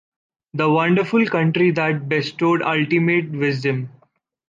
the 0.55 0.67
wonderful 0.67 1.23
country 1.27 1.69
that 1.69 2.09
bestowed 2.09 2.63
ultimate 2.63 3.29
wisdom 3.33 3.87